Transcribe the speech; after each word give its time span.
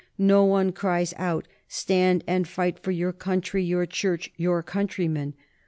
No 0.17 0.43
one 0.45 0.71
cries 0.71 1.13
out, 1.17 1.47
Stand 1.67 2.23
and 2.25 2.47
fight 2.47 2.79
for 2.79 2.89
your 2.89 3.13
country, 3.13 3.63
your 3.63 3.85
church, 3.85 4.31
your 4.35 4.63
countrymen. 4.63 5.35